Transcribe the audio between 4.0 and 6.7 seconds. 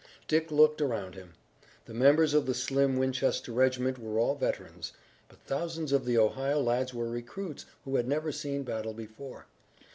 all veterans; but thousands of the Ohio